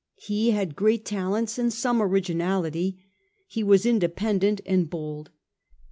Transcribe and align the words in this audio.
He 0.17 0.49
had 0.49 0.75
great 0.75 1.05
talents 1.05 1.59
and 1.59 1.71
some 1.71 2.01
originality; 2.01 3.05
he 3.47 3.61
was 3.63 3.85
independent 3.85 4.59
and 4.65 4.89
bold. 4.89 5.29